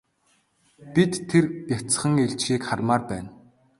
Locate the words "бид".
0.93-1.11